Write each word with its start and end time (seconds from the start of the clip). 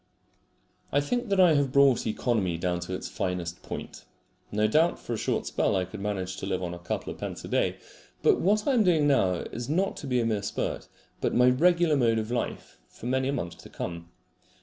I 0.91 0.99
think 0.99 1.29
that 1.29 1.39
I 1.39 1.53
have 1.53 1.71
brought 1.71 2.07
economy 2.07 2.57
down 2.57 2.79
to 2.79 2.95
its 2.95 3.07
finest 3.07 3.61
point. 3.61 4.05
No 4.51 4.65
doubt, 4.65 4.97
for 4.97 5.13
a 5.13 5.17
short 5.17 5.45
spell 5.45 5.75
I 5.75 5.85
could 5.85 5.99
manage 5.99 6.37
to 6.37 6.47
live 6.47 6.63
on 6.63 6.73
a 6.73 6.79
couple 6.79 7.13
of 7.13 7.19
pence 7.19 7.45
a 7.45 7.47
day; 7.47 7.75
but 8.23 8.41
what 8.41 8.65
I 8.67 8.73
am 8.73 8.83
doing 8.83 9.07
now 9.07 9.33
is 9.51 9.69
not 9.69 9.95
to 9.97 10.07
be 10.07 10.19
a 10.19 10.25
mere 10.25 10.41
spurt, 10.41 10.87
but 11.21 11.35
my 11.35 11.51
regular 11.51 11.95
mode 11.95 12.17
of 12.17 12.31
life 12.31 12.79
for 12.89 13.05
many 13.05 13.27
a 13.27 13.31
month 13.33 13.59
to 13.59 13.69
come. 13.69 14.09